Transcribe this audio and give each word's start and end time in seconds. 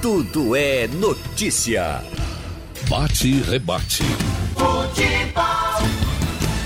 Tudo 0.00 0.54
é 0.54 0.86
notícia. 0.86 2.00
Bate 2.88 3.26
e 3.26 3.40
rebate. 3.40 4.04
Futebol. 4.54 5.88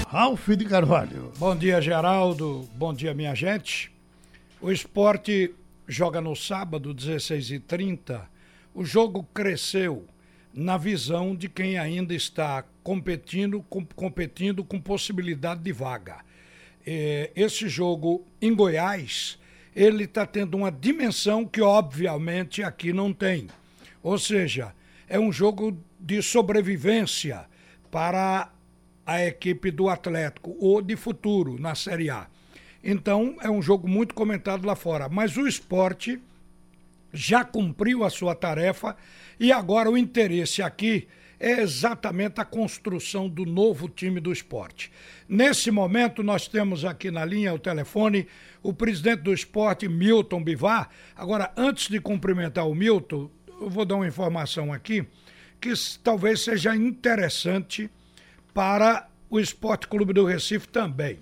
Ralf 0.07 0.49
de 0.51 0.67
Carvalho. 0.67 1.33
Bom 1.39 1.57
dia, 1.57 1.81
Geraldo. 1.81 2.69
Bom 2.75 2.93
dia, 2.93 3.15
minha 3.15 3.35
gente. 3.35 3.91
O 4.61 4.71
esporte 4.71 5.55
joga 5.89 6.21
no 6.21 6.37
sábado, 6.37 6.95
16h30. 6.95 8.21
O 8.75 8.85
jogo 8.85 9.27
cresceu 9.33 10.07
na 10.53 10.77
visão 10.77 11.35
de 11.35 11.49
quem 11.49 11.79
ainda 11.79 12.15
está 12.15 12.63
competindo 12.83 13.63
com, 13.63 13.83
competindo 13.97 14.63
com 14.63 14.79
possibilidade 14.79 15.63
de 15.63 15.73
vaga. 15.73 16.19
É, 16.87 17.31
esse 17.35 17.67
jogo 17.67 18.27
em 18.43 18.55
Goiás, 18.55 19.39
ele 19.75 20.05
está 20.05 20.27
tendo 20.27 20.57
uma 20.57 20.71
dimensão 20.71 21.47
que 21.47 21.61
obviamente 21.61 22.63
aqui 22.63 22.93
não 22.93 23.13
tem. 23.13 23.49
Ou 24.03 24.19
seja, 24.19 24.75
é 25.09 25.19
um 25.19 25.33
jogo 25.33 25.77
de 25.99 26.23
sobrevivência 26.23 27.47
para 27.91 28.51
a 29.07 29.25
equipe 29.25 29.71
do 29.71 29.89
Atlético 29.89 30.57
ou 30.59 30.81
de 30.81 30.97
futuro 30.97 31.59
na 31.59 31.75
Série 31.75 32.11
A. 32.11 32.27
Então 32.83 33.37
é 33.41 33.51
um 33.51 33.63
jogo 33.63 33.89
muito 33.89 34.15
comentado 34.15 34.67
lá 34.67 34.75
fora. 34.75 35.09
Mas 35.09 35.37
o 35.37 35.47
esporte 35.47 36.21
já 37.13 37.45
cumpriu 37.45 38.05
a 38.05 38.11
sua 38.11 38.35
tarefa 38.35 38.97
e 39.39 39.53
agora 39.53 39.91
o 39.91 39.99
interesse 39.99 40.63
aqui 40.63 41.07
é 41.43 41.61
exatamente 41.61 42.41
a 42.41 42.45
construção 42.45 43.29
do 43.29 43.45
novo 43.45 43.89
time 43.89 44.21
do 44.21 44.33
esporte. 44.33 44.93
Nesse 45.29 45.73
momento, 45.73 46.23
nós 46.23 46.47
temos 46.47 46.85
aqui 46.85 47.11
na 47.11 47.25
linha 47.25 47.53
o 47.53 47.59
telefone 47.59 48.29
o 48.63 48.73
presidente 48.73 49.23
do 49.23 49.35
esporte, 49.35 49.89
Milton 49.89 50.41
Bivar. 50.41 50.89
Agora, 51.17 51.53
antes 51.57 51.89
de 51.89 51.99
cumprimentar 51.99 52.69
o 52.69 52.77
Milton, 52.77 53.29
eu 53.61 53.69
vou 53.69 53.85
dar 53.85 53.97
uma 53.97 54.07
informação 54.07 54.73
aqui 54.73 55.05
que 55.61 55.73
talvez 56.01 56.43
seja 56.43 56.77
interessante 56.77 57.91
para 58.55 59.09
o 59.29 59.41
Esporte 59.41 59.89
Clube 59.89 60.13
do 60.13 60.25
Recife 60.25 60.69
também. 60.69 61.19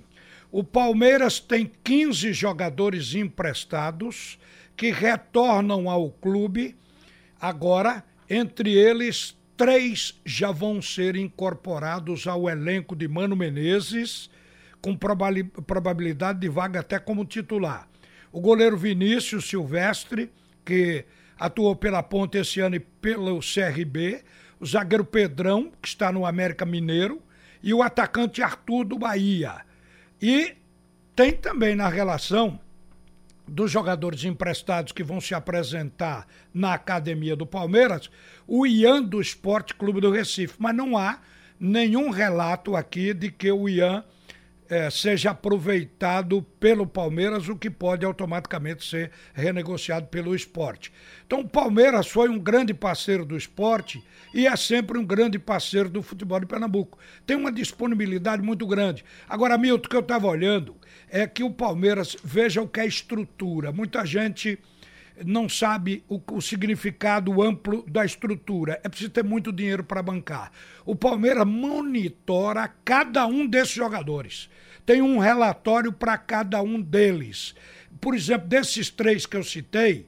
O 0.52 0.62
Palmeiras 0.62 1.40
tem 1.40 1.70
15 1.82 2.34
jogadores 2.34 3.14
emprestados 3.14 4.38
que 4.76 4.90
retornam 4.90 5.88
ao 5.88 6.10
clube. 6.10 6.76
Agora, 7.40 8.04
entre 8.28 8.72
eles, 8.74 9.34
três 9.60 10.18
já 10.24 10.50
vão 10.50 10.80
ser 10.80 11.16
incorporados 11.16 12.26
ao 12.26 12.48
elenco 12.48 12.96
de 12.96 13.06
Mano 13.06 13.36
Menezes, 13.36 14.30
com 14.80 14.96
probabilidade 14.96 16.40
de 16.40 16.48
vaga 16.48 16.80
até 16.80 16.98
como 16.98 17.26
titular. 17.26 17.86
O 18.32 18.40
goleiro 18.40 18.74
Vinícius 18.78 19.50
Silvestre, 19.50 20.32
que 20.64 21.04
atuou 21.38 21.76
pela 21.76 22.02
Ponte 22.02 22.38
esse 22.38 22.58
ano 22.60 22.76
e 22.76 22.80
pelo 22.80 23.40
CRB, 23.40 24.24
o 24.58 24.64
zagueiro 24.64 25.04
Pedrão, 25.04 25.70
que 25.82 25.88
está 25.88 26.10
no 26.10 26.24
América 26.24 26.64
Mineiro, 26.64 27.22
e 27.62 27.74
o 27.74 27.82
atacante 27.82 28.42
Arthur 28.42 28.84
do 28.84 28.98
Bahia. 28.98 29.56
E 30.22 30.56
tem 31.14 31.32
também 31.32 31.76
na 31.76 31.90
relação 31.90 32.58
dos 33.50 33.70
jogadores 33.70 34.24
emprestados 34.24 34.92
que 34.92 35.02
vão 35.02 35.20
se 35.20 35.34
apresentar 35.34 36.26
na 36.54 36.74
academia 36.74 37.34
do 37.34 37.44
Palmeiras, 37.44 38.08
o 38.46 38.64
Ian 38.64 39.02
do 39.02 39.20
Esporte 39.20 39.74
Clube 39.74 40.00
do 40.00 40.10
Recife. 40.10 40.54
Mas 40.58 40.74
não 40.74 40.96
há 40.96 41.18
nenhum 41.58 42.10
relato 42.10 42.76
aqui 42.76 43.12
de 43.12 43.30
que 43.30 43.50
o 43.50 43.68
Ian 43.68 44.04
é, 44.70 44.88
seja 44.88 45.32
aproveitado 45.32 46.42
pelo 46.60 46.86
Palmeiras, 46.86 47.48
o 47.48 47.56
que 47.56 47.68
pode 47.68 48.06
automaticamente 48.06 48.88
ser 48.88 49.10
renegociado 49.34 50.06
pelo 50.06 50.32
esporte. 50.32 50.92
Então, 51.26 51.40
o 51.40 51.48
Palmeiras 51.48 52.06
foi 52.06 52.28
um 52.28 52.38
grande 52.38 52.72
parceiro 52.72 53.24
do 53.24 53.36
esporte 53.36 54.00
e 54.32 54.46
é 54.46 54.54
sempre 54.54 54.96
um 54.96 55.04
grande 55.04 55.40
parceiro 55.40 55.88
do 55.88 56.00
futebol 56.02 56.38
de 56.38 56.46
Pernambuco. 56.46 56.96
Tem 57.26 57.36
uma 57.36 57.50
disponibilidade 57.50 58.42
muito 58.42 58.64
grande. 58.64 59.04
Agora, 59.28 59.58
Milton, 59.58 59.86
o 59.86 59.90
que 59.90 59.96
eu 59.96 60.00
estava 60.00 60.28
olhando 60.28 60.76
é 61.08 61.26
que 61.26 61.42
o 61.42 61.50
Palmeiras, 61.50 62.16
veja 62.22 62.62
o 62.62 62.68
que 62.68 62.78
é 62.78 62.86
estrutura. 62.86 63.72
Muita 63.72 64.06
gente 64.06 64.56
não 65.24 65.48
sabe 65.48 66.04
o, 66.08 66.20
o, 66.32 66.40
significado 66.40 67.42
amplo 67.42 67.84
da 67.88 68.04
estrutura. 68.04 68.80
É 68.82 68.88
preciso 68.88 69.10
ter 69.10 69.24
muito 69.24 69.52
dinheiro 69.52 69.84
para 69.84 70.02
bancar. 70.02 70.50
O 70.84 70.94
Palmeiras 70.94 71.46
monitora 71.46 72.72
cada 72.84 73.26
um 73.26 73.46
desses 73.46 73.74
jogadores. 73.74 74.48
Tem 74.84 75.02
um 75.02 75.18
relatório 75.18 75.92
para 75.92 76.16
cada 76.18 76.62
um 76.62 76.80
deles. 76.80 77.54
Por 78.00 78.14
exemplo, 78.14 78.48
desses 78.48 78.90
três 78.90 79.26
que 79.26 79.36
eu 79.36 79.42
citei, 79.42 80.06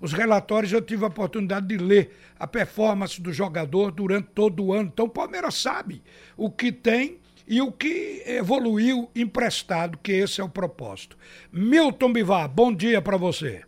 os 0.00 0.12
relatórios 0.12 0.72
eu 0.72 0.82
tive 0.82 1.04
a 1.04 1.08
oportunidade 1.08 1.66
de 1.66 1.76
ler 1.76 2.16
a 2.38 2.46
performance 2.46 3.20
do 3.20 3.32
jogador 3.32 3.90
durante 3.90 4.28
todo 4.34 4.64
o 4.64 4.72
ano. 4.72 4.90
Então 4.92 5.06
o 5.06 5.10
Palmeiras 5.10 5.54
sabe 5.54 6.02
o 6.36 6.50
que 6.50 6.72
tem 6.72 7.18
e 7.46 7.60
o 7.60 7.70
que 7.70 8.22
evoluiu 8.26 9.08
emprestado, 9.14 9.98
que 9.98 10.12
esse 10.12 10.40
é 10.40 10.44
o 10.44 10.48
propósito. 10.48 11.16
Milton 11.52 12.12
Bivar, 12.12 12.48
bom 12.48 12.72
dia 12.72 13.00
para 13.02 13.16
você. 13.16 13.62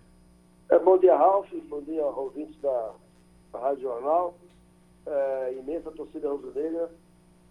É, 0.68 0.78
bom 0.78 0.98
dia, 0.98 1.16
Ralf. 1.16 1.48
Bom 1.68 1.82
dia, 1.82 2.04
ouvintes 2.04 2.56
da, 2.60 2.92
da 3.52 3.58
Rádio 3.60 3.82
Jornal. 3.82 4.36
É, 5.06 5.54
imensa 5.58 5.90
torcida 5.92 6.28
rubro-negra. 6.28 6.90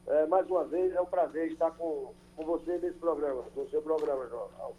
É, 0.08 0.26
mais 0.28 0.48
uma 0.48 0.64
vez, 0.66 0.94
é 0.94 1.02
um 1.02 1.06
prazer 1.06 1.52
estar 1.52 1.72
com, 1.72 2.14
com 2.36 2.46
você 2.46 2.78
nesse 2.78 2.98
programa, 2.98 3.44
no 3.56 3.70
seu 3.70 3.82
programa, 3.82 4.28
Jornal. 4.28 4.76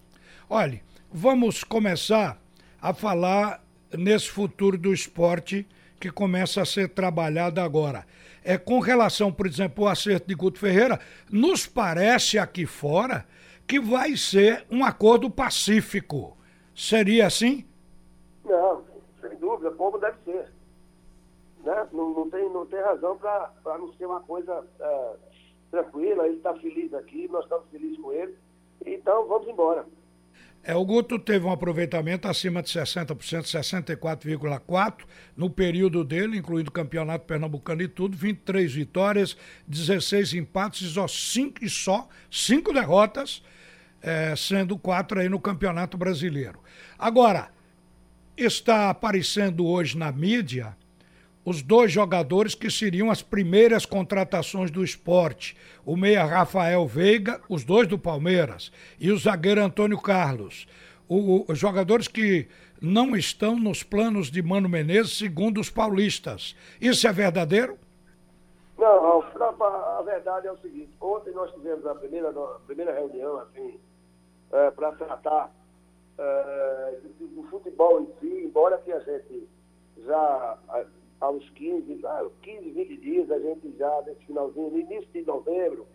Olha, 0.48 0.80
vamos 1.10 1.64
começar 1.64 2.40
a 2.80 2.94
falar 2.94 3.62
nesse 3.92 4.30
futuro 4.30 4.78
do 4.78 4.92
esporte 4.92 5.66
que 5.98 6.10
começa 6.10 6.62
a 6.62 6.64
ser 6.64 6.88
trabalhado 6.90 7.60
agora. 7.60 8.06
É, 8.44 8.56
com 8.56 8.78
relação, 8.78 9.32
por 9.32 9.46
exemplo, 9.46 9.84
ao 9.84 9.90
acerto 9.90 10.28
de 10.28 10.34
Guto 10.34 10.60
Ferreira, 10.60 11.00
nos 11.30 11.66
parece 11.66 12.38
aqui 12.38 12.64
fora 12.64 13.26
que 13.66 13.80
vai 13.80 14.16
ser 14.16 14.64
um 14.70 14.84
acordo 14.84 15.28
pacífico. 15.28 16.36
Seria 16.74 17.26
assim? 17.26 17.64
Não, 18.44 18.84
sem 19.20 19.36
dúvida, 19.38 19.72
como 19.72 19.98
deve. 19.98 20.15
Né? 21.66 21.88
Não, 21.92 22.14
não, 22.14 22.30
tem, 22.30 22.48
não 22.48 22.64
tem 22.64 22.80
razão 22.80 23.18
para 23.18 23.50
não 23.76 23.92
ser 23.94 24.06
uma 24.06 24.20
coisa 24.20 24.64
é, 24.78 25.16
tranquila. 25.72 26.26
Ele 26.26 26.36
está 26.36 26.54
feliz 26.54 26.94
aqui, 26.94 27.26
nós 27.26 27.42
estamos 27.42 27.66
felizes 27.72 27.98
com 27.98 28.12
ele. 28.12 28.36
Então, 28.86 29.26
vamos 29.26 29.48
embora. 29.48 29.84
É, 30.62 30.76
o 30.76 30.84
Guto 30.84 31.18
teve 31.18 31.44
um 31.44 31.50
aproveitamento 31.50 32.28
acima 32.28 32.62
de 32.62 32.68
60%, 32.68 33.16
64,4% 33.16 35.04
no 35.36 35.50
período 35.50 36.04
dele, 36.04 36.38
incluindo 36.38 36.70
o 36.70 36.72
campeonato 36.72 37.24
pernambucano 37.24 37.82
e 37.82 37.88
tudo, 37.88 38.16
23 38.16 38.72
vitórias, 38.72 39.36
16 39.66 40.34
empates 40.34 40.88
e 40.88 40.92
só 40.92 41.08
5, 41.08 41.64
e 41.64 41.68
só 41.68 42.08
cinco 42.30 42.72
derrotas, 42.72 43.42
é, 44.00 44.34
sendo 44.36 44.78
quatro 44.78 45.18
aí 45.18 45.28
no 45.28 45.40
campeonato 45.40 45.96
brasileiro. 45.96 46.60
Agora, 46.96 47.50
está 48.36 48.90
aparecendo 48.90 49.66
hoje 49.66 49.96
na 49.96 50.12
mídia 50.12 50.76
os 51.46 51.62
dois 51.62 51.92
jogadores 51.92 52.56
que 52.56 52.68
seriam 52.68 53.08
as 53.08 53.22
primeiras 53.22 53.86
contratações 53.86 54.68
do 54.68 54.82
esporte. 54.82 55.56
O 55.84 55.96
meia 55.96 56.24
Rafael 56.24 56.84
Veiga, 56.88 57.40
os 57.48 57.62
dois 57.62 57.86
do 57.86 57.96
Palmeiras, 57.96 58.72
e 58.98 59.12
o 59.12 59.16
zagueiro 59.16 59.62
Antônio 59.62 59.96
Carlos. 59.96 60.66
O, 61.08 61.44
os 61.48 61.56
jogadores 61.56 62.08
que 62.08 62.48
não 62.82 63.16
estão 63.16 63.56
nos 63.56 63.84
planos 63.84 64.28
de 64.28 64.42
Mano 64.42 64.68
Menezes, 64.68 65.16
segundo 65.16 65.60
os 65.60 65.70
paulistas. 65.70 66.56
Isso 66.80 67.06
é 67.06 67.12
verdadeiro? 67.12 67.78
Não, 68.76 69.22
a, 69.22 69.98
a 69.98 70.02
verdade 70.02 70.48
é 70.48 70.52
o 70.52 70.58
seguinte. 70.58 70.90
Ontem 71.00 71.32
nós 71.32 71.52
tivemos 71.54 71.86
a 71.86 71.94
primeira, 71.94 72.28
a 72.28 72.60
primeira 72.66 72.92
reunião 72.92 73.38
assim, 73.38 73.78
é, 74.52 74.70
para 74.72 74.90
tratar 74.92 75.54
é, 76.18 76.98
do, 77.20 77.44
futebol 77.44 78.02
em 78.02 78.08
si, 78.18 78.44
embora 78.44 78.78
que 78.78 78.90
a 78.90 78.98
gente 78.98 79.48
já 80.04 80.58
aos 81.20 81.48
15, 81.50 82.00
15, 82.42 82.70
20 82.70 82.96
dias, 82.98 83.30
a 83.30 83.38
gente 83.38 83.76
já, 83.76 84.02
nesse 84.02 84.24
finalzinho, 84.26 84.70
no 84.70 84.78
início 84.78 85.08
de 85.12 85.22
novembro, 85.22 85.86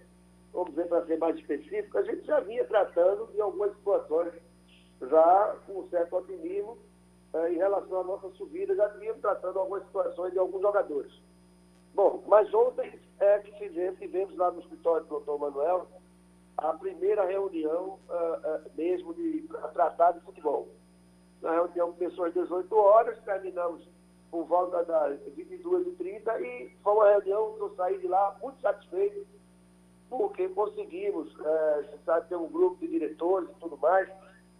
vamos 0.53 0.71
dizer 0.71 0.87
para 0.87 1.05
ser 1.05 1.17
mais 1.17 1.35
específico, 1.37 1.97
a 1.97 2.01
gente 2.03 2.25
já 2.25 2.39
vinha 2.39 2.65
tratando 2.65 3.27
de 3.31 3.41
algumas 3.41 3.71
situações, 3.75 4.33
já 5.01 5.55
com 5.65 5.79
um 5.79 5.89
certo 5.89 6.15
otimismo 6.15 6.77
é, 7.33 7.53
em 7.53 7.57
relação 7.57 8.01
à 8.01 8.03
nossa 8.03 8.29
subida, 8.31 8.75
já 8.75 8.87
vínhamos 8.89 9.21
tratando 9.21 9.59
algumas 9.59 9.83
situações 9.85 10.33
de 10.33 10.39
alguns 10.39 10.61
jogadores. 10.61 11.11
Bom, 11.93 12.23
mas 12.27 12.51
ontem 12.53 12.99
é 13.19 13.39
que 13.39 13.51
fizemos, 13.59 13.99
tivemos 13.99 14.35
lá 14.37 14.51
no 14.51 14.59
escritório 14.59 15.05
do 15.05 15.09
doutor 15.09 15.39
Manuel 15.39 15.87
a 16.57 16.73
primeira 16.73 17.25
reunião 17.25 17.99
uh, 18.09 18.67
uh, 18.67 18.71
mesmo 18.75 19.13
de 19.13 19.47
tratar 19.73 20.11
de 20.11 20.19
futebol. 20.21 20.67
Na 21.41 21.51
reunião 21.51 21.91
começou 21.93 22.25
às 22.25 22.33
18 22.33 22.75
horas, 22.75 23.19
terminamos 23.23 23.83
por 24.31 24.45
volta 24.45 24.83
das 24.85 25.19
22h30 25.35 26.41
e 26.41 26.69
foi 26.81 26.93
uma 26.93 27.09
reunião 27.09 27.53
que 27.53 27.59
eu 27.59 27.75
saí 27.75 27.97
de 27.99 28.07
lá 28.07 28.37
muito 28.41 28.61
satisfeito, 28.61 29.27
porque 30.09 30.47
conseguimos, 30.49 31.37
é, 31.39 31.83
você 31.83 31.97
sabe, 32.05 32.29
ter 32.29 32.37
um 32.37 32.47
grupo 32.47 32.77
de 32.77 32.87
diretores 32.87 33.49
e 33.49 33.59
tudo 33.59 33.77
mais, 33.77 34.09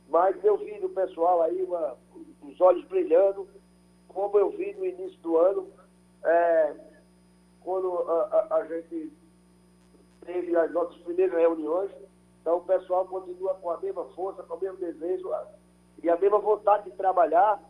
mas 0.09 0.35
eu 0.43 0.57
vi 0.57 0.77
do 0.79 0.89
pessoal 0.89 1.41
aí 1.41 1.63
uma, 1.63 1.95
os 2.41 2.59
olhos 2.59 2.83
brilhando, 2.85 3.47
como 4.09 4.37
eu 4.37 4.49
vi 4.49 4.73
no 4.73 4.85
início 4.85 5.17
do 5.19 5.37
ano, 5.37 5.67
é, 6.25 6.75
quando 7.61 7.97
a, 7.97 8.47
a, 8.49 8.55
a 8.57 8.65
gente 8.65 9.13
teve 10.25 10.55
as 10.55 10.69
nossas 10.71 10.97
primeiras 10.97 11.37
reuniões, 11.39 11.91
então 12.41 12.57
o 12.57 12.65
pessoal 12.65 13.07
continua 13.07 13.53
com 13.55 13.71
a 13.71 13.77
mesma 13.77 14.03
força, 14.09 14.43
com 14.43 14.55
o 14.55 14.59
mesmo 14.59 14.77
desejo 14.77 15.31
e 16.03 16.09
a 16.09 16.17
mesma 16.17 16.39
vontade 16.39 16.89
de 16.89 16.97
trabalhar 16.97 17.61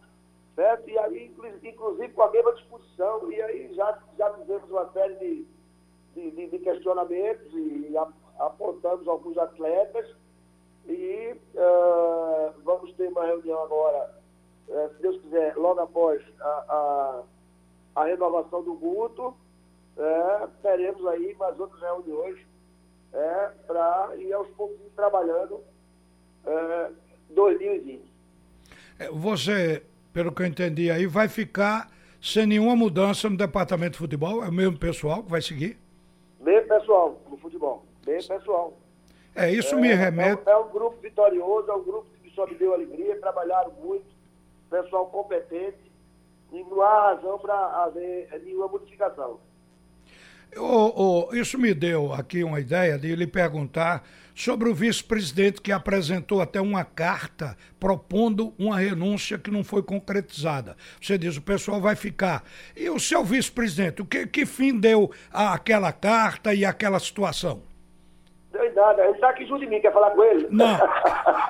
certo? 0.56 0.89
E 0.89 0.98
aí, 0.98 1.33
inclusive 1.63 2.09
com 2.13 2.21
a 2.21 2.31
mesma 2.31 2.53
disposição. 2.53 3.31
E 3.31 3.42
aí 3.42 3.74
já, 3.74 3.98
já 4.18 4.33
fizemos 4.33 4.69
uma 4.69 4.92
série 4.92 5.15
de, 5.15 5.45
de, 6.13 6.48
de, 6.48 6.59
questionamentos 6.59 7.51
e 7.53 7.94
apontamos 8.39 9.07
alguns 9.07 9.38
atletas 9.38 10.07
e 10.88 11.36
uh, 11.56 12.53
vamos 12.63 12.94
ter 12.94 13.07
uma 13.09 13.25
reunião 13.25 13.63
agora, 13.63 14.15
uh, 14.68 14.89
se 14.95 15.01
Deus 15.01 15.21
quiser, 15.21 15.56
logo 15.56 15.80
após 15.80 16.21
a, 16.39 17.24
a, 17.95 18.01
a 18.01 18.06
renovação 18.06 18.63
do 18.63 18.74
Guto, 18.74 19.27
uh, 19.27 20.47
teremos 20.62 21.06
aí 21.07 21.36
mais 21.36 21.59
outras 21.59 21.81
reuniões 21.81 22.39
uh, 23.13 23.65
para 23.68 24.15
ir 24.18 24.33
aos 24.33 24.50
pouquinhos 24.50 24.92
trabalhando 24.95 25.62
uh, 26.45 26.95
2020. 27.30 28.12
Você, 29.13 29.83
pelo 30.13 30.31
que 30.31 30.41
eu 30.41 30.45
entendi 30.45 30.91
aí, 30.91 31.05
vai 31.05 31.27
ficar 31.27 31.89
sem 32.21 32.45
nenhuma 32.45 32.75
mudança 32.75 33.29
no 33.29 33.37
departamento 33.37 33.93
de 33.93 33.97
futebol? 33.97 34.43
É 34.43 34.49
o 34.49 34.53
mesmo 34.53 34.77
pessoal 34.77 35.23
que 35.23 35.31
vai 35.31 35.41
seguir? 35.41 35.77
Mesmo 36.39 36.67
pessoal 36.67 37.21
no 37.29 37.37
futebol, 37.37 37.85
mesmo 38.05 38.37
pessoal. 38.37 38.73
É, 39.35 39.49
isso 39.51 39.75
é, 39.75 39.77
me 39.79 39.93
remete. 39.93 40.41
É, 40.45 40.51
é, 40.51 40.57
um 40.57 40.69
grupo 40.69 40.97
vitorioso, 41.01 41.69
é 41.69 41.73
um 41.73 41.83
grupo 41.83 42.07
que 42.21 42.29
só 42.31 42.45
me 42.45 42.55
deu 42.55 42.73
alegria, 42.73 43.19
trabalharam 43.19 43.71
muito, 43.81 44.05
pessoal 44.69 45.07
competente, 45.07 45.91
e 46.51 46.63
não 46.63 46.81
há 46.81 47.13
razão 47.13 47.39
para 47.39 47.55
haver 47.83 48.29
nenhuma 48.43 48.67
modificação. 48.67 49.39
Oh, 50.57 51.30
oh, 51.30 51.36
isso 51.36 51.57
me 51.57 51.74
deu 51.74 52.13
aqui 52.13 52.44
uma 52.44 52.59
ideia 52.59 52.98
de 52.98 53.15
lhe 53.15 53.25
perguntar 53.25 54.03
sobre 54.36 54.69
o 54.69 54.74
vice-presidente 54.74 55.62
que 55.62 55.71
apresentou 55.71 56.42
até 56.42 56.59
uma 56.59 56.83
carta 56.83 57.56
propondo 57.80 58.53
uma 58.57 58.77
renúncia 58.77 59.38
que 59.38 59.51
não 59.51 59.63
foi 59.63 59.83
concretizada. 59.83 60.75
Você 61.01 61.18
diz, 61.18 61.38
o 61.38 61.42
pessoal 61.42 61.80
vai 61.80 61.95
ficar. 61.95 62.44
E 62.75 62.89
o 62.89 63.00
seu 63.00 63.24
vice-presidente, 63.24 64.01
o 64.01 64.06
que, 64.06 64.27
que 64.27 64.45
fim 64.45 64.77
deu 64.77 65.12
aquela 65.31 65.94
carta 65.94 66.54
e 66.54 66.65
aquela 66.65 67.00
situação? 67.00 67.62
Deu 68.51 68.74
nada. 68.74 69.04
Ele 69.04 69.13
está 69.13 69.30
aqui 69.30 69.45
junto 69.45 69.62
de 69.62 69.68
mim, 69.68 69.80
quer 69.80 69.94
falar 69.94 70.12
com 70.12 70.24
ele? 70.24 70.47
Não. 70.51 70.77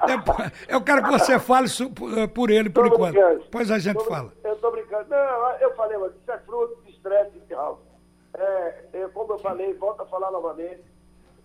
Eu, 0.70 0.82
quero 0.82 1.04
que 1.04 1.10
você 1.10 1.40
fale 1.40 1.68
eh, 1.68 2.28
por 2.28 2.52
ele 2.52 2.70
por 2.70 2.88
tô 2.88 2.96
enquanto. 2.96 3.14
Brincando. 3.14 3.40
Depois 3.40 3.72
a 3.72 3.80
gente 3.80 3.98
tô, 3.98 4.06
fala. 4.06 4.34
Eu 4.44 4.54
estou 4.54 4.72
brincando. 4.72 5.10
Não, 5.10 5.52
eu 5.60 5.74
falei, 5.76 5.98
mas 5.98 6.12
isso 6.12 6.32
é 6.32 6.38
fruto 6.40 6.78
de 6.86 6.92
estresse 6.92 7.42
real. 7.50 7.81
É, 8.42 8.86
é, 8.94 9.08
como 9.10 9.34
eu 9.34 9.40
falei, 9.40 9.74
volto 9.74 10.02
a 10.02 10.06
falar 10.06 10.32
novamente. 10.32 10.84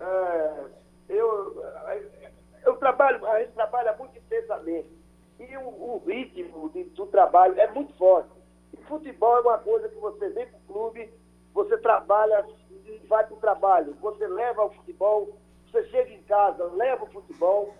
É, 0.00 0.64
eu, 1.08 1.62
eu 2.64 2.76
trabalho, 2.76 3.24
a 3.26 3.40
gente 3.40 3.52
trabalha 3.52 3.94
muito 3.96 4.16
intensamente. 4.18 4.90
E 5.38 5.56
o, 5.56 5.68
o 5.68 6.02
ritmo 6.06 6.70
de, 6.70 6.84
do 6.84 7.06
trabalho 7.06 7.58
é 7.60 7.70
muito 7.70 7.92
forte. 7.94 8.30
E 8.72 8.76
futebol 8.84 9.38
é 9.38 9.40
uma 9.40 9.58
coisa 9.58 9.88
que 9.88 9.96
você 9.96 10.28
vem 10.30 10.46
para 10.46 10.58
o 10.58 10.72
clube, 10.72 11.10
você 11.52 11.76
trabalha 11.78 12.46
e 12.86 12.98
vai 13.06 13.24
para 13.24 13.34
o 13.34 13.40
trabalho. 13.40 13.94
Você 14.00 14.26
leva 14.26 14.64
o 14.64 14.70
futebol 14.70 15.36
você 15.76 15.84
chega 15.88 16.10
em 16.10 16.22
casa, 16.22 16.64
leva 16.72 17.04
o 17.04 17.08
futebol. 17.08 17.74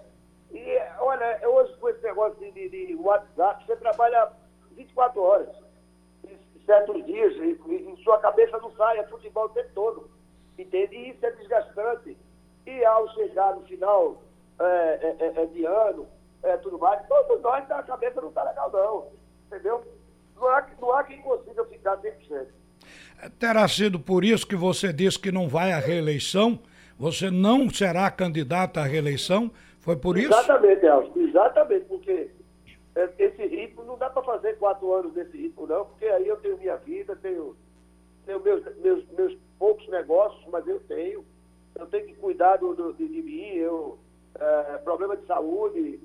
E 0.51 0.79
olha, 0.99 1.49
hoje 1.49 1.75
com 1.79 1.89
esse 1.89 2.03
negócio 2.03 2.39
de, 2.39 2.51
de, 2.53 2.87
de 2.89 2.95
WhatsApp, 2.95 3.65
você 3.65 3.77
trabalha 3.77 4.31
24 4.73 5.21
horas. 5.21 5.49
Certos 6.67 7.07
dias, 7.07 7.33
e, 7.37 7.59
e 7.69 8.03
sua 8.03 8.19
cabeça 8.19 8.59
não 8.59 8.75
sai, 8.77 8.99
é 8.99 9.05
futebol 9.05 9.47
o 9.47 9.51
tempo 9.51 9.71
todo. 9.75 10.11
Entende? 10.59 10.97
E 10.97 11.11
isso 11.11 11.25
é 11.25 11.31
desgastante. 11.31 12.17
E 12.67 12.85
ao 12.85 13.09
chegar 13.15 13.55
no 13.55 13.63
final 13.63 14.23
é, 14.59 14.65
é, 14.65 15.17
é, 15.21 15.43
é 15.43 15.47
de 15.47 15.65
ano, 15.65 16.07
é, 16.43 16.57
tudo 16.57 16.79
mais, 16.79 17.07
todos 17.07 17.41
nós, 17.43 17.71
a 17.71 17.83
cabeça 17.83 18.21
não 18.21 18.29
está 18.29 18.43
legal, 18.43 18.71
não. 18.73 19.07
Entendeu? 19.47 19.85
Não 20.35 20.49
há, 20.49 20.67
não 20.81 20.93
há 20.93 21.05
quem 21.05 21.23
consiga 21.23 21.65
ficar 21.67 21.97
100%. 21.99 22.47
Terá 23.39 23.67
sido 23.69 23.99
por 23.99 24.25
isso 24.25 24.47
que 24.47 24.57
você 24.57 24.93
disse 24.93 25.19
que 25.19 25.33
não 25.33 25.49
vai 25.49 25.73
à 25.73 25.79
reeleição? 25.79 26.59
Você 26.99 27.31
não 27.31 27.69
será 27.71 28.11
candidato 28.11 28.79
à 28.79 28.85
reeleição? 28.85 29.51
Foi 29.81 29.97
por 29.97 30.19
isso? 30.19 30.29
Exatamente, 30.29 30.85
Elcio. 30.85 31.29
Exatamente, 31.29 31.85
porque 31.87 32.31
esse 33.19 33.47
ritmo 33.47 33.85
não 33.85 33.99
dá 33.99 34.09
para 34.09 34.23
fazer 34.23 34.57
quatro 34.59 34.93
anos 34.95 35.13
desse 35.13 35.37
ritmo, 35.37 35.67
não, 35.67 35.85
porque 35.85 36.07
aí 36.07 36.27
eu 36.27 36.37
tenho 36.39 36.57
minha 36.57 36.77
vida, 36.77 37.15
tenho, 37.17 37.55
tenho 38.25 38.41
meus, 38.41 38.65
meus, 38.79 39.07
meus 39.11 39.37
poucos 39.59 39.87
negócios, 39.89 40.43
mas 40.51 40.67
eu 40.67 40.81
tenho. 40.81 41.25
Eu 41.75 41.87
tenho 41.89 42.07
que 42.07 42.15
cuidar 42.15 42.57
do, 42.57 42.75
do 42.75 42.95
de, 42.95 43.07
de, 43.07 43.23
mim, 43.23 43.49
eu, 43.57 43.99
é, 44.35 44.79
problema 44.79 45.15
de 45.15 45.27
saúde, 45.27 46.01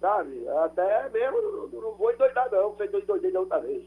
sabe? 0.00 0.46
Até 0.64 1.08
mesmo 1.08 1.42
não, 1.42 1.80
não 1.80 1.92
vou 1.96 2.12
endoidar, 2.12 2.48
não, 2.52 2.76
feito 2.76 2.94
eu 2.94 3.00
endoidei 3.00 3.32
da 3.32 3.40
outra 3.40 3.58
vez. 3.58 3.82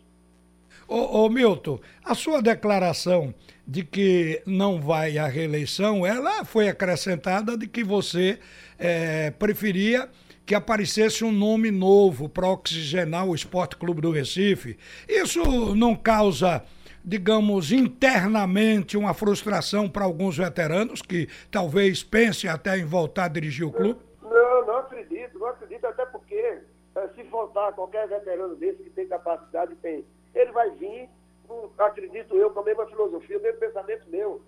Ô, 0.85 1.23
ô, 1.23 1.29
Milton, 1.29 1.79
a 2.03 2.13
sua 2.13 2.41
declaração 2.41 3.33
de 3.65 3.85
que 3.85 4.41
não 4.45 4.81
vai 4.81 5.17
à 5.17 5.27
reeleição, 5.27 6.06
ela 6.06 6.44
foi 6.44 6.67
acrescentada 6.67 7.57
de 7.57 7.67
que 7.67 7.83
você 7.85 8.38
é, 8.77 9.31
preferia 9.31 10.09
que 10.49 10.55
aparecesse 10.55 11.23
um 11.23 11.31
nome 11.31 11.69
novo 11.69 12.27
para 12.27 12.49
oxigenar 12.49 13.23
o 13.23 13.35
Esporte 13.35 13.77
Clube 13.77 14.01
do 14.01 14.09
Recife. 14.09 14.79
Isso 15.07 15.75
não 15.75 15.95
causa, 15.95 16.63
digamos, 17.05 17.71
internamente 17.71 18.97
uma 18.97 19.13
frustração 19.13 19.87
para 19.87 20.05
alguns 20.05 20.35
veteranos 20.35 21.03
que 21.03 21.29
talvez 21.51 22.01
pensem 22.01 22.49
até 22.49 22.79
em 22.79 22.83
voltar 22.83 23.25
a 23.25 23.27
dirigir 23.27 23.63
o 23.67 23.71
clube? 23.71 23.99
Não, 24.23 24.65
não 24.65 24.77
acredito, 24.77 25.37
não 25.37 25.49
acredito, 25.49 25.85
até 25.85 26.03
porque 26.07 26.33
eh, 26.95 27.09
se 27.15 27.23
faltar 27.25 27.71
qualquer 27.73 28.07
veterano 28.07 28.55
desse 28.55 28.81
que 28.81 28.89
tem 28.89 29.07
capacidade, 29.07 29.75
tem 29.75 30.03
ele 30.33 30.51
vai 30.51 30.71
vir, 30.71 31.07
acredito 31.77 32.35
eu, 32.35 32.49
com 32.49 32.61
a 32.61 32.63
mesma 32.63 32.87
filosofia, 32.87 33.37
o 33.37 33.41
mesmo 33.43 33.59
pensamento 33.59 34.09
meu. 34.09 34.41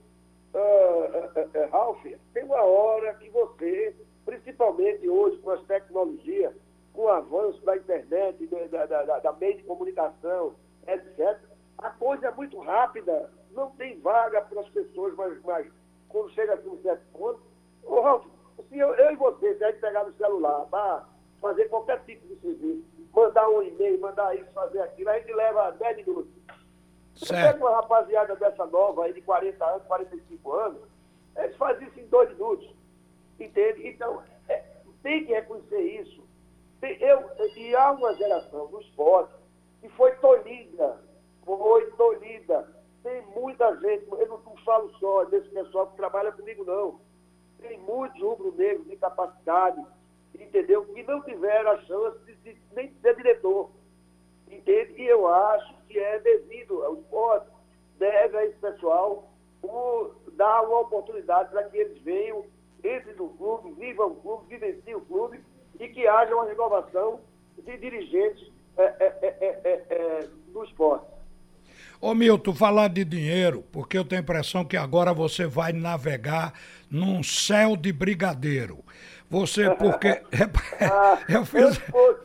Uh, 0.52 0.58
uh, 0.58 1.64
uh, 1.64 1.72
Ralf, 1.72 2.04
tem 2.34 2.44
uma 2.44 2.64
hora 2.64 3.14
que 3.14 3.30
você, 3.30 3.96
principalmente 4.26 5.08
hoje 5.08 5.38
com 5.38 5.52
as 5.52 5.62
tecnologias, 5.64 6.54
com 6.94 7.04
o 7.04 7.10
avanço 7.10 7.64
da 7.66 7.78
internet, 7.78 8.46
da, 8.48 8.86
da, 8.86 9.04
da, 9.04 9.20
da 9.20 9.34
meio 9.34 9.58
de 9.58 9.64
comunicação, 9.64 10.56
etc., 10.88 11.40
a 11.78 11.90
coisa 11.90 12.28
é 12.28 12.32
muito 12.32 12.60
rápida, 12.60 13.32
não 13.52 13.72
tem 13.72 14.00
vaga 14.00 14.42
para 14.42 14.62
as 14.62 14.70
pessoas, 14.70 15.16
mas, 15.16 15.42
mas 15.44 15.68
quando 16.10 16.32
chega 16.32 16.54
a 16.54 16.70
um 16.70 16.82
certo 16.82 17.02
ponto. 17.12 17.42
Ô, 17.84 18.02
Ralf, 18.02 18.26
se 18.70 18.78
eu, 18.78 18.94
eu 18.94 19.14
e 19.14 19.16
você, 19.16 19.56
se 19.56 19.64
a 19.64 19.72
gente 19.72 19.82
pegar 19.82 20.04
no 20.04 20.14
celular 20.14 20.66
para 20.70 21.06
fazer 21.40 21.66
qualquer 21.70 22.04
tipo 22.06 22.28
de 22.28 22.40
serviço, 22.40 22.86
mandar 23.14 23.50
um 23.50 23.64
e-mail, 23.64 24.00
mandar 24.00 24.36
isso, 24.36 24.52
fazer 24.54 24.82
aquilo, 24.82 25.10
a 25.10 25.20
gente 25.20 25.34
leva 25.34 25.72
10 25.72 25.98
minutos. 25.98 26.32
Você 27.16 27.34
pega 27.34 27.58
uma 27.58 27.76
rapaziada 27.76 28.36
dessa 28.36 28.66
nova 28.68 29.06
aí 29.06 29.14
de 29.14 29.22
40 29.22 29.66
anos, 29.66 29.84
45 29.88 30.52
anos, 30.54 30.82
eles 31.36 31.56
fazem 31.58 31.88
isso 31.88 32.00
em 32.00 32.08
dois 32.08 32.30
minutos. 32.30 32.81
Entende? 33.42 33.88
Então, 33.88 34.22
é, 34.48 34.64
tem 35.02 35.26
que 35.26 35.34
reconhecer 35.34 35.82
isso. 36.02 36.24
Tem, 36.80 36.98
eu, 37.02 37.30
e 37.58 37.76
há 37.76 37.92
uma 37.92 38.14
geração 38.16 38.70
no 38.70 38.82
esporte 38.82 39.34
que 39.82 39.90
foi 39.90 40.12
tolhida, 40.18 41.02
foi 41.44 41.90
tolhida. 41.92 42.68
Tem 43.04 43.22
muita 43.36 43.76
gente, 43.78 44.06
eu 44.12 44.28
não, 44.28 44.40
não 44.42 44.56
falo 44.58 44.90
só 45.00 45.26
desse 45.26 45.50
pessoal 45.50 45.88
que 45.88 45.98
trabalha 45.98 46.32
comigo, 46.32 46.64
não. 46.64 47.00
Tem 47.60 47.80
muitos 47.80 48.22
rubro-negros 48.22 48.88
de 48.88 48.96
capacidade, 48.98 49.84
entendeu? 50.36 50.86
Que 50.86 51.02
não 51.04 51.22
tiveram 51.24 51.72
a 51.72 51.82
chance 51.82 52.20
de, 52.26 52.36
de, 52.36 52.58
nem 52.74 52.94
ser 53.02 53.16
diretor. 53.16 53.72
Entende? 54.48 55.02
E 55.02 55.06
eu 55.08 55.28
acho 55.28 55.76
que 55.88 55.98
é 55.98 56.20
devido 56.20 56.84
ao 56.84 56.96
esporte, 56.96 57.48
deve 57.98 58.38
a 58.38 58.46
esse 58.46 58.58
pessoal 58.60 59.32
o, 59.64 60.12
dar 60.34 60.62
uma 60.64 60.82
oportunidade 60.82 61.50
para 61.50 61.64
que 61.70 61.78
eles 61.78 62.02
venham, 62.04 62.46
entrem 62.84 63.16
no 63.16 63.30
clube, 63.30 63.74
vivam 63.80 64.08
o 64.08 64.16
clube, 64.16 64.44
vivenciem 64.50 64.96
o 64.96 65.02
clube 65.02 65.40
e 65.80 65.88
que 65.88 66.08
haja 66.08 66.36
uma 66.36 66.46
renovação 66.46 67.20
de 67.58 67.78
dirigentes 67.78 68.52
é, 68.78 68.84
é, 68.84 69.38
é, 69.66 69.86
é 69.90 70.28
do 70.52 70.64
esporte. 70.64 71.06
Ô 72.00 72.16
Milton, 72.16 72.56
falar 72.56 72.88
de 72.88 73.06
dinheiro, 73.06 73.64
porque 73.72 73.96
eu 73.96 74.04
tenho 74.04 74.22
a 74.22 74.24
impressão 74.24 74.66
que 74.66 74.76
agora 74.76 75.14
você 75.14 75.46
vai 75.46 75.72
navegar 75.72 76.54
num 76.90 77.22
céu 77.22 77.78
de 77.78 77.94
brigadeiro. 77.94 78.84
Você, 79.30 79.70
porque. 79.76 80.08
ah, 80.82 81.20
eu 81.30 81.46
fiz. 81.46 81.80
Eu 81.94 82.21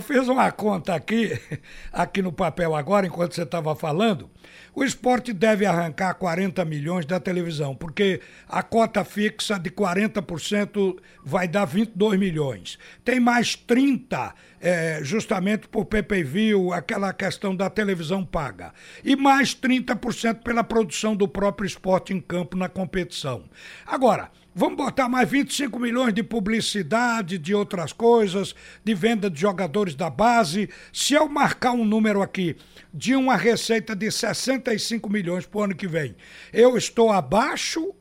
fiz 0.00 0.28
uma 0.28 0.50
conta 0.50 0.94
aqui, 0.94 1.38
aqui 1.92 2.22
no 2.22 2.32
papel 2.32 2.74
agora, 2.74 3.06
enquanto 3.06 3.34
você 3.34 3.42
estava 3.42 3.74
falando. 3.74 4.30
O 4.74 4.82
esporte 4.82 5.32
deve 5.32 5.64
arrancar 5.64 6.14
40 6.14 6.64
milhões 6.64 7.06
da 7.06 7.20
televisão, 7.20 7.74
porque 7.76 8.20
a 8.48 8.62
cota 8.62 9.04
fixa 9.04 9.58
de 9.58 9.70
40% 9.70 10.98
vai 11.24 11.46
dar 11.46 11.64
22 11.64 12.18
milhões. 12.18 12.78
Tem 13.04 13.20
mais 13.20 13.54
30 13.54 14.34
é, 14.60 15.00
justamente 15.02 15.68
por 15.68 15.84
PPV, 15.84 16.52
aquela 16.72 17.12
questão 17.12 17.54
da 17.54 17.68
televisão 17.68 18.24
paga. 18.24 18.72
E 19.04 19.14
mais 19.14 19.54
30% 19.54 20.42
pela 20.42 20.64
produção 20.64 21.14
do 21.14 21.28
próprio 21.28 21.66
esporte 21.66 22.12
em 22.12 22.20
campo 22.20 22.56
na 22.56 22.68
competição. 22.68 23.44
Agora, 23.86 24.30
Vamos 24.56 24.76
botar 24.76 25.08
mais 25.08 25.28
25 25.28 25.80
milhões 25.80 26.14
de 26.14 26.22
publicidade, 26.22 27.38
de 27.38 27.52
outras 27.52 27.92
coisas, 27.92 28.54
de 28.84 28.94
venda 28.94 29.28
de 29.28 29.40
jogadores 29.40 29.96
da 29.96 30.08
base. 30.08 30.70
Se 30.92 31.12
eu 31.12 31.28
marcar 31.28 31.72
um 31.72 31.84
número 31.84 32.22
aqui 32.22 32.56
de 32.92 33.16
uma 33.16 33.34
receita 33.34 33.96
de 33.96 34.08
65 34.12 35.10
milhões 35.10 35.44
para 35.44 35.58
o 35.58 35.62
ano 35.64 35.74
que 35.74 35.88
vem, 35.88 36.14
eu 36.52 36.76
estou 36.76 37.10
abaixo 37.10 37.92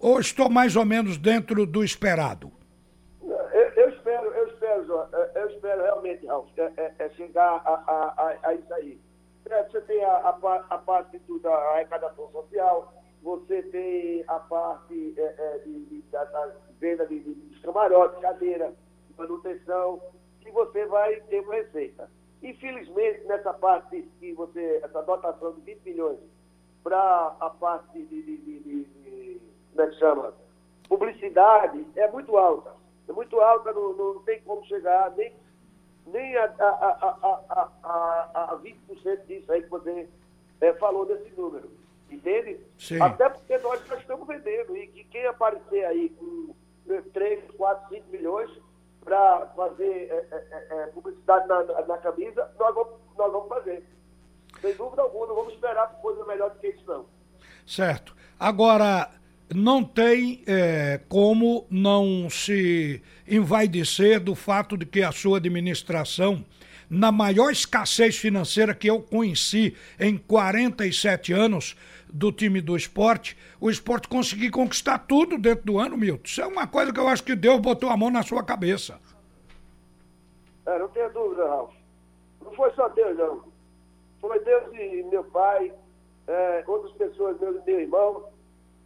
ou 0.00 0.18
estou 0.18 0.50
mais 0.50 0.74
ou 0.74 0.84
menos 0.84 1.16
dentro 1.16 1.64
do 1.64 1.84
esperado? 1.84 2.50
Eu, 3.22 3.30
eu 3.76 3.90
espero, 3.90 4.34
eu 4.34 4.48
espero, 4.48 4.86
João, 4.86 5.08
eu 5.36 5.48
espero 5.50 5.80
realmente, 5.80 6.26
Ralf, 6.26 6.48
é, 6.58 6.72
é, 6.76 6.94
é 6.98 7.10
chegar 7.10 7.62
a, 7.64 7.70
a, 7.70 8.14
a, 8.16 8.48
a, 8.48 8.54
isso 8.54 8.74
aí. 8.74 9.00
É, 9.48 9.62
você 9.62 9.80
tem 9.82 10.04
a, 10.04 10.36
a, 10.70 10.78
parte 10.78 11.18
do, 11.20 11.38
da 11.38 11.54
arrecadação 11.54 12.28
social, 12.32 12.99
você 13.22 13.62
tem 13.64 14.24
a 14.26 14.38
parte 14.38 15.14
é, 15.16 15.22
é, 15.22 15.58
de, 15.58 15.84
de, 15.84 16.02
da, 16.10 16.24
da, 16.24 16.52
venda 16.78 17.06
de, 17.06 17.20
de, 17.20 17.60
camarotes, 17.60 18.20
cadeira, 18.20 18.72
manutenção, 19.18 20.00
que 20.40 20.50
você 20.50 20.86
vai 20.86 21.20
ter 21.22 21.40
uma 21.40 21.54
receita. 21.54 22.10
Infelizmente, 22.42 23.24
nessa 23.26 23.52
parte 23.52 24.02
que 24.18 24.32
você, 24.32 24.80
essa 24.82 25.02
dotação 25.02 25.52
de 25.52 25.60
20 25.60 25.82
milhões 25.84 26.18
para 26.82 27.36
a 27.38 27.50
parte 27.50 28.02
de, 28.02 28.22
de, 28.22 28.36
de, 28.38 28.84
de, 28.84 29.40
como 29.70 29.82
é 29.82 29.86
que 29.90 29.98
chama? 29.98 30.34
Publicidade 30.88 31.86
é 31.96 32.10
muito 32.10 32.36
alta. 32.38 32.74
É 33.06 33.12
muito 33.12 33.38
alta, 33.40 33.72
não, 33.72 33.92
não 33.92 34.22
tem 34.22 34.40
como 34.42 34.64
chegar 34.64 35.14
nem, 35.16 35.34
nem 36.06 36.36
a, 36.36 36.44
a, 36.44 36.68
a, 36.68 37.42
a, 37.50 37.70
a, 37.82 38.44
a 38.54 38.58
20% 38.58 39.26
disso 39.26 39.52
aí 39.52 39.62
que 39.62 39.68
você 39.68 40.08
é, 40.60 40.72
falou 40.74 41.04
desse 41.04 41.30
número. 41.38 41.70
Entende? 42.10 42.58
Sim. 42.78 43.00
Até 43.00 43.28
porque 43.28 43.56
nós 43.58 43.80
já 43.86 43.96
estamos 43.96 44.26
vendendo. 44.26 44.76
E 44.76 44.86
que 44.88 45.04
quem 45.04 45.26
aparecer 45.26 45.84
aí 45.84 46.10
com 46.10 46.54
3, 47.12 47.50
4, 47.56 47.88
5 47.96 48.10
milhões 48.10 48.50
para 49.04 49.46
fazer 49.56 50.08
é, 50.10 50.26
é, 50.30 50.66
é, 50.70 50.86
publicidade 50.88 51.48
na, 51.48 51.62
na, 51.86 51.98
camisa, 51.98 52.50
nós 52.58 52.74
vamos, 52.74 52.94
nós 53.16 53.32
vamos 53.32 53.48
fazer. 53.48 53.84
Sem 54.60 54.74
dúvida 54.74 55.02
alguma, 55.02 55.26
não 55.26 55.34
vamos 55.36 55.54
esperar 55.54 55.86
coisa 56.02 56.24
melhor 56.26 56.50
do 56.50 56.58
que 56.58 56.68
isso, 56.68 56.84
não. 56.86 57.06
Certo. 57.66 58.14
Agora, 58.38 59.10
não 59.54 59.82
tem 59.84 60.42
é, 60.46 61.00
como 61.08 61.66
não 61.70 62.28
se 62.28 63.02
envaidecer 63.26 64.20
do 64.20 64.34
fato 64.34 64.76
de 64.76 64.84
que 64.84 65.02
a 65.02 65.12
sua 65.12 65.38
administração 65.38 66.44
na 66.90 67.12
maior 67.12 67.52
escassez 67.52 68.16
financeira 68.16 68.74
que 68.74 68.90
eu 68.90 69.00
conheci 69.00 69.76
em 69.98 70.18
47 70.18 71.32
anos 71.32 71.76
do 72.12 72.32
time 72.32 72.60
do 72.60 72.76
esporte, 72.76 73.38
o 73.60 73.70
esporte 73.70 74.08
conseguir 74.08 74.50
conquistar 74.50 74.98
tudo 74.98 75.38
dentro 75.38 75.64
do 75.64 75.78
ano, 75.78 75.96
Milton. 75.96 76.22
Isso 76.24 76.42
é 76.42 76.46
uma 76.46 76.66
coisa 76.66 76.92
que 76.92 76.98
eu 76.98 77.06
acho 77.06 77.22
que 77.22 77.36
Deus 77.36 77.60
botou 77.60 77.88
a 77.88 77.96
mão 77.96 78.10
na 78.10 78.24
sua 78.24 78.42
cabeça. 78.42 78.98
É, 80.66 80.78
não 80.78 80.88
tenho 80.88 81.12
dúvida, 81.12 81.46
Ralf. 81.46 81.72
Não 82.42 82.52
foi 82.52 82.72
só 82.72 82.88
Deus, 82.88 83.16
não. 83.16 83.44
Foi 84.20 84.38
Deus 84.40 84.74
e 84.74 85.04
meu 85.04 85.22
pai, 85.24 85.72
é, 86.26 86.64
outras 86.66 86.92
pessoas, 86.92 87.38
meu, 87.40 87.62
meu 87.64 87.80
irmão, 87.80 88.24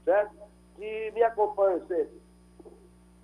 certo? 0.04 0.34
Que 0.76 1.10
me 1.12 1.22
acompanham 1.22 1.80
sempre. 1.86 2.22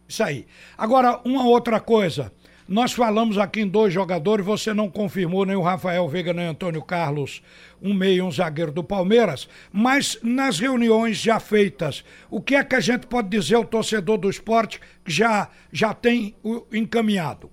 Isso 0.08 0.24
aí. 0.24 0.46
Agora, 0.76 1.20
uma 1.24 1.46
outra 1.46 1.78
coisa. 1.78 2.32
Nós 2.70 2.92
falamos 2.92 3.36
aqui 3.36 3.62
em 3.62 3.68
dois 3.68 3.92
jogadores, 3.92 4.46
você 4.46 4.72
não 4.72 4.88
confirmou 4.88 5.44
nem 5.44 5.56
o 5.56 5.60
Rafael 5.60 6.06
Veiga 6.06 6.32
nem 6.32 6.46
o 6.46 6.50
Antônio 6.52 6.80
Carlos, 6.80 7.42
um 7.82 7.92
meio 7.92 8.24
um 8.24 8.30
zagueiro 8.30 8.70
do 8.70 8.84
Palmeiras, 8.84 9.48
mas 9.72 10.20
nas 10.22 10.60
reuniões 10.60 11.16
já 11.16 11.40
feitas, 11.40 12.04
o 12.30 12.40
que 12.40 12.54
é 12.54 12.62
que 12.62 12.76
a 12.76 12.80
gente 12.80 13.08
pode 13.08 13.28
dizer 13.28 13.56
ao 13.56 13.64
torcedor 13.64 14.18
do 14.18 14.30
esporte 14.30 14.78
que 15.04 15.10
já, 15.10 15.50
já 15.72 15.92
tem 15.92 16.36
encaminhado? 16.72 17.50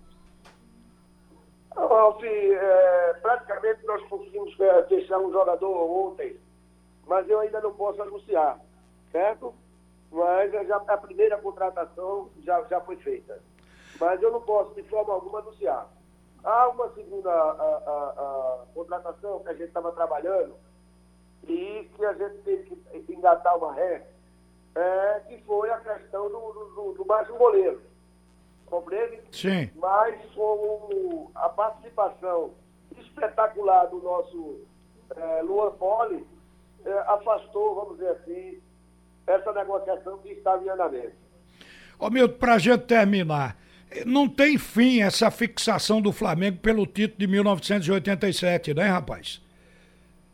Ralf, 1.76 2.24
é, 2.24 3.14
praticamente 3.20 3.84
nós 3.88 4.04
conseguimos 4.04 4.56
é, 4.60 4.84
fechar 4.84 5.18
um 5.18 5.32
jogador 5.32 6.12
ontem, 6.12 6.38
mas 7.08 7.28
eu 7.28 7.40
ainda 7.40 7.60
não 7.60 7.74
posso 7.74 8.00
anunciar, 8.04 8.60
certo? 9.12 9.52
Mas 10.12 10.52
já, 10.52 10.76
a 10.76 10.98
primeira 10.98 11.40
contratação 11.40 12.30
já, 12.46 12.64
já 12.70 12.80
foi 12.82 12.98
feita 12.98 13.42
mas 14.00 14.22
eu 14.22 14.32
não 14.32 14.42
posso, 14.42 14.74
de 14.76 14.84
forma 14.84 15.14
alguma, 15.14 15.40
anunciar. 15.40 15.88
Há 16.44 16.70
uma 16.70 16.90
segunda 16.94 17.32
a, 17.32 17.34
a, 17.34 18.62
a 18.62 18.66
contratação 18.74 19.40
que 19.40 19.50
a 19.50 19.54
gente 19.54 19.68
estava 19.68 19.92
trabalhando 19.92 20.56
e 21.48 21.90
que 21.96 22.06
a 22.06 22.14
gente 22.14 22.38
teve 22.44 22.76
que 23.06 23.14
engatar 23.14 23.58
uma 23.58 23.74
ré, 23.74 24.08
é, 24.76 25.22
que 25.28 25.38
foi 25.44 25.70
a 25.70 25.78
questão 25.78 26.30
do, 26.30 26.72
do, 26.76 26.94
do 26.94 27.06
mais 27.06 27.30
um 27.30 27.38
goleiro. 27.38 27.82
Compreende? 28.66 29.22
Sim. 29.32 29.70
Mas 29.76 30.16
com 30.34 31.32
a 31.34 31.50
participação 31.50 32.52
espetacular 32.98 33.86
do 33.86 34.02
nosso 34.02 34.62
é, 35.16 35.42
Luan 35.42 35.72
Poli, 35.72 36.26
é, 36.86 36.92
afastou, 37.08 37.76
vamos 37.76 37.98
dizer 37.98 38.10
assim, 38.10 38.62
essa 39.26 39.52
negociação 39.54 40.18
que 40.20 40.30
estava 40.30 40.64
em 40.64 40.70
andamento. 40.70 41.16
Ô 42.00 42.10
Milton, 42.10 42.38
para 42.38 42.56
a 42.56 42.58
gente 42.60 42.84
terminar, 42.84 43.58
não 44.06 44.28
tem 44.28 44.58
fim 44.58 45.02
essa 45.02 45.32
fixação 45.32 46.02
do 46.02 46.12
Flamengo 46.12 46.58
pelo 46.58 46.86
título 46.86 47.20
de 47.20 47.28
1987, 47.28 48.74
né, 48.74 48.86
rapaz? 48.86 49.42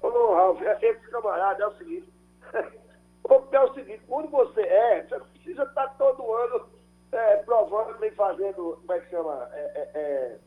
Ô, 0.01 0.33
Ralf, 0.33 0.61
é, 0.61 0.77
esse 0.81 1.07
camarada 1.09 1.63
é 1.63 1.67
o 1.67 1.77
seguinte. 1.77 2.13
é 3.51 3.59
o 3.59 3.73
seguinte, 3.73 4.01
quando 4.07 4.29
você 4.29 4.61
é, 4.61 5.03
você 5.03 5.17
não 5.17 5.25
precisa 5.27 5.63
estar 5.63 5.87
todo 5.97 6.33
ano 6.33 6.65
é, 7.11 7.37
provando 7.37 7.99
nem 7.99 8.11
fazendo, 8.11 8.77
como 8.81 8.93
é 8.93 8.99
que 8.99 9.09
chama? 9.09 9.49
É, 9.53 9.89
é, 9.93 10.37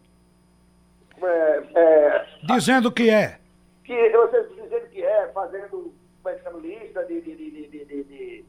é, 1.22 1.62
é 1.74 2.26
dizendo 2.42 2.90
que 2.90 3.08
é. 3.08 3.38
Que 3.84 4.10
você 4.10 4.42
dizendo 4.48 4.88
que 4.88 5.02
é, 5.02 5.28
fazendo, 5.28 5.94
como 6.22 6.34
é 6.34 6.38
que 6.38 6.42
chama, 6.42 6.58
lista 6.58 7.04
de, 7.04 7.20
de, 7.20 7.36
de, 7.36 7.68
de, 7.68 8.04
de 8.04 8.44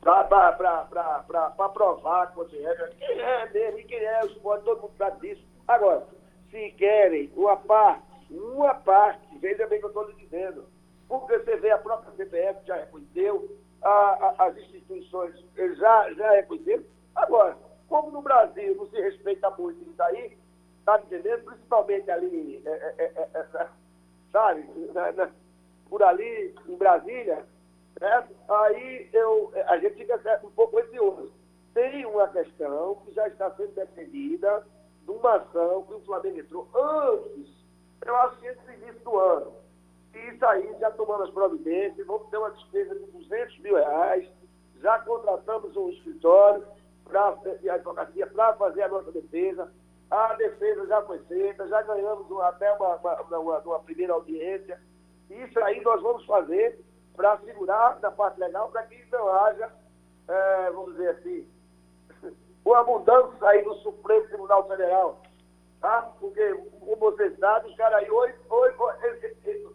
para 0.00 1.68
provar 1.72 2.30
que 2.30 2.36
você 2.36 2.56
é. 2.64 2.74
Quem 2.98 3.20
é 3.20 3.50
mesmo, 3.50 3.78
e 3.78 3.84
quem 3.84 3.98
é 3.98 4.22
o 4.22 4.26
esporte, 4.26 4.64
todo 4.64 4.82
mundo 4.82 4.94
sabe 4.96 5.28
disso. 5.28 5.44
Agora, 5.66 6.06
se 6.50 6.70
querem 6.72 7.30
uma 7.36 7.56
parte, 7.56 8.02
uma 8.30 8.74
parte, 8.74 9.38
veja 9.38 9.66
bem 9.66 9.78
o 9.78 9.80
que 9.80 9.86
eu 9.86 9.88
estou 9.88 10.08
lhe 10.08 10.14
dizendo, 10.14 10.66
porque 11.08 11.38
você 11.38 11.56
vê 11.56 11.70
a 11.70 11.78
própria 11.78 12.12
CBF 12.12 12.66
já 12.66 12.76
reconheceu, 12.76 13.58
a, 13.82 13.88
a, 13.88 14.46
as 14.46 14.56
instituições 14.56 15.34
já, 15.76 16.12
já 16.12 16.30
reconheceram. 16.32 16.84
Agora, 17.14 17.56
como 17.88 18.10
no 18.10 18.22
Brasil 18.22 18.74
não 18.76 18.86
se 18.86 19.00
respeita 19.00 19.50
muito 19.50 19.82
isso 19.90 20.02
aí, 20.02 20.36
tá 20.84 21.00
entendendo? 21.00 21.44
Principalmente 21.44 22.10
ali, 22.10 22.62
é, 22.64 22.70
é, 22.70 22.94
é, 22.98 23.28
é, 23.34 23.38
é 23.40 23.68
sabe, 24.32 24.64
na, 24.92 25.12
na, 25.12 25.30
por 25.88 26.02
ali, 26.02 26.54
em 26.68 26.76
Brasília, 26.76 27.44
Certo? 27.98 28.34
Aí 28.48 29.10
eu, 29.12 29.52
a 29.66 29.78
gente 29.78 29.96
fica 29.96 30.40
um 30.44 30.50
pouco 30.50 30.76
receoso. 30.76 31.32
Tem 31.74 32.06
uma 32.06 32.28
questão 32.28 32.96
que 33.04 33.12
já 33.12 33.26
está 33.28 33.50
sendo 33.52 33.74
defendida 33.74 34.64
de 35.02 35.10
uma 35.10 35.36
ação 35.36 35.82
que 35.84 35.94
o 35.94 36.00
Flamengo 36.00 36.38
entrou 36.38 36.68
antes, 36.74 37.48
eu 38.04 38.16
acho 38.16 38.38
que 38.38 38.46
esse 38.46 38.72
início 38.74 39.00
do 39.00 39.18
ano. 39.18 39.52
E 40.14 40.18
isso 40.34 40.46
aí 40.46 40.76
já 40.80 40.90
tomamos 40.92 41.28
as 41.28 41.34
providências, 41.34 42.06
vamos 42.06 42.28
ter 42.28 42.36
uma 42.36 42.50
despesa 42.50 42.94
de 42.94 43.06
200 43.06 43.58
mil 43.60 43.74
reais, 43.74 44.28
já 44.80 44.98
contratamos 45.00 45.76
um 45.76 45.88
escritório 45.90 46.64
pra, 47.04 47.32
de 47.60 47.68
advocacia 47.68 48.26
para 48.26 48.54
fazer 48.54 48.82
a 48.82 48.88
nossa 48.88 49.10
defesa. 49.10 49.72
A 50.10 50.34
defesa 50.34 50.86
já 50.86 51.02
foi 51.02 51.18
feita, 51.20 51.66
já 51.68 51.82
ganhamos 51.82 52.26
até 52.42 52.72
uma, 52.72 52.96
uma, 52.96 53.38
uma, 53.38 53.58
uma 53.58 53.80
primeira 53.80 54.12
audiência. 54.12 54.80
Isso 55.28 55.58
aí 55.60 55.80
nós 55.80 56.00
vamos 56.00 56.24
fazer 56.24 56.80
para 57.18 57.36
segurar 57.38 57.98
na 58.00 58.12
parte 58.12 58.38
legal, 58.38 58.70
para 58.70 58.84
que 58.84 59.04
não 59.10 59.28
haja, 59.28 59.68
é, 60.28 60.70
vamos 60.70 60.92
dizer 60.92 61.08
assim, 61.08 61.50
uma 62.64 62.84
mudança 62.84 63.48
aí 63.48 63.64
no 63.64 63.74
Supremo 63.74 64.28
Tribunal 64.28 64.68
Federal. 64.68 65.20
Tá? 65.80 66.12
Porque, 66.20 66.54
como 66.78 66.96
vocês 66.96 67.36
sabem, 67.40 67.70
os 67.70 67.76
caras 67.76 67.98
aí, 67.98 68.10
hoje, 68.10 68.34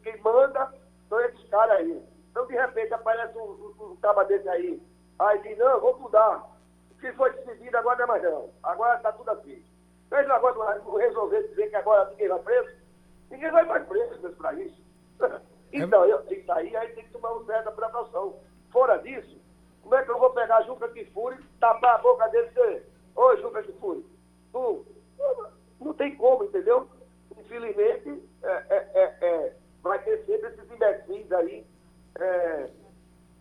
quem 0.04 0.18
manda 0.22 0.74
são 1.10 1.20
esses 1.20 1.50
caras 1.50 1.80
aí. 1.80 2.02
Então, 2.32 2.48
de 2.48 2.54
repente, 2.54 2.94
aparece 2.94 3.38
um, 3.38 3.42
um, 3.42 3.92
um 3.92 3.96
caba 3.98 4.24
desse 4.24 4.48
aí. 4.48 4.82
Aí 5.20 5.40
diz, 5.40 5.58
não, 5.58 5.82
vou 5.82 6.00
mudar. 6.00 6.50
O 6.92 6.96
que 6.96 7.12
foi 7.12 7.30
decidido 7.34 7.78
agora 7.78 7.98
não 7.98 8.04
é 8.04 8.08
mais 8.08 8.24
não. 8.24 8.50
Agora 8.64 8.96
está 8.96 9.12
tudo 9.12 9.32
assim. 9.32 9.64
Eles 10.12 10.30
agora 10.30 10.82
resolver 10.98 11.48
dizer 11.50 11.70
que 11.70 11.76
agora 11.76 12.10
ninguém 12.10 12.30
vai 12.30 12.40
preso. 12.40 12.78
Ninguém 13.30 13.52
vai 13.52 13.66
mais 13.66 13.86
preso 13.86 14.30
para 14.32 14.54
isso. 14.54 14.82
então, 15.74 16.06
eu, 16.06 16.24
isso 16.30 16.52
aí 16.52 16.76
a 16.76 16.86
gente 16.86 16.96
tem 16.96 17.04
que 17.06 17.12
tomar 17.12 17.32
uma 17.32 17.46
certa 17.46 17.72
precaução. 17.72 18.36
Fora 18.72 18.98
disso, 18.98 19.38
como 19.82 19.96
é 19.96 20.04
que 20.04 20.12
eu 20.12 20.20
vou 20.20 20.30
pegar 20.32 20.58
a 20.58 20.64
Juca 20.64 20.88
Kifuri, 20.90 21.38
tapar 21.60 21.96
a 21.96 21.98
boca 22.00 22.28
dele 22.30 22.48
e 22.48 22.50
dizer, 22.50 22.86
ô 23.16 23.36
Juca 23.38 23.64
Kifuri, 23.64 24.06
tu, 24.52 24.86
não 25.80 25.94
tem 25.94 26.16
como, 26.16 26.44
entendeu? 26.44 26.88
Infelizmente, 27.38 28.24
é, 28.44 28.64
é, 28.70 28.90
é, 28.94 29.18
é 29.22 29.54
vai 29.82 30.00
ter 30.00 30.26
sempre 30.26 30.50
esses 30.50 30.72
imbecis 30.72 31.32
aí 31.32 31.66
é, 32.20 32.70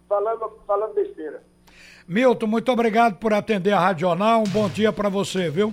falando, 0.08 0.60
falando 0.66 0.94
besteira. 0.94 1.42
Milton, 2.06 2.46
muito 2.46 2.70
obrigado 2.72 3.16
por 3.16 3.32
atender 3.32 3.72
a 3.72 3.78
Radional. 3.78 4.40
Um 4.40 4.50
bom 4.50 4.68
dia 4.68 4.92
para 4.92 5.08
você, 5.08 5.48
viu? 5.48 5.72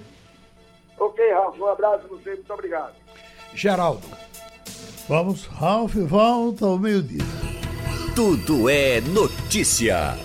Ok, 0.98 1.32
Ralf. 1.32 1.60
Um 1.60 1.68
abraço 1.68 2.08
para 2.08 2.18
você. 2.18 2.36
Muito 2.36 2.54
obrigado. 2.54 2.94
Geraldo. 3.54 4.08
Vamos, 5.10 5.48
Ralf, 5.48 5.96
volta 5.96 6.68
ao 6.68 6.78
meio-dia. 6.78 7.26
Tudo 8.16 8.70
é 8.70 9.02
notícia. 9.02 10.16